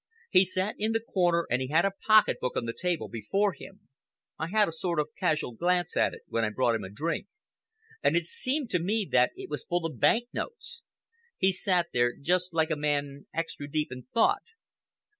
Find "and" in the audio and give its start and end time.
1.51-1.61, 8.01-8.17